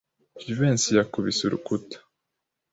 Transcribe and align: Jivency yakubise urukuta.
Jivency 0.43 0.91
yakubise 0.99 1.41
urukuta. 1.45 1.97